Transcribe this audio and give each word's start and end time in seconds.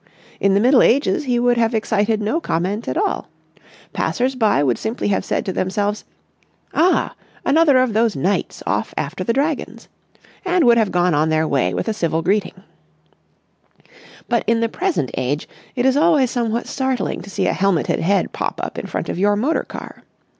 In 0.39 0.55
the 0.55 0.59
Middle 0.59 0.81
Ages 0.81 1.25
he 1.25 1.37
would 1.39 1.57
have 1.59 1.75
excited 1.75 2.23
no 2.23 2.39
comment 2.41 2.87
at 2.87 2.97
all. 2.97 3.27
Passers 3.93 4.33
by 4.33 4.63
would 4.63 4.79
simply 4.79 5.09
have 5.09 5.23
said 5.23 5.45
to 5.45 5.53
themselves, 5.53 6.05
"Ah, 6.73 7.13
another 7.45 7.77
of 7.77 7.93
those 7.93 8.15
knights 8.15 8.63
off 8.65 8.95
after 8.97 9.23
the 9.23 9.31
dragons!" 9.31 9.89
and 10.43 10.63
would 10.65 10.79
have 10.79 10.91
gone 10.91 11.13
on 11.13 11.29
their 11.29 11.47
way 11.47 11.71
with 11.75 11.87
a 11.87 11.93
civil 11.93 12.23
greeting. 12.23 12.63
But 14.27 14.43
in 14.47 14.59
the 14.59 14.69
present 14.69 15.11
age 15.17 15.47
it 15.75 15.85
is 15.85 15.95
always 15.95 16.31
somewhat 16.31 16.65
startling 16.65 17.21
to 17.21 17.29
see 17.29 17.45
a 17.45 17.53
helmeted 17.53 17.99
head 17.99 18.31
pop 18.33 18.59
up 18.63 18.79
in 18.79 18.87
front 18.87 19.07
of 19.07 19.19
your 19.19 19.35
motor 19.35 19.63
car. 19.65 20.01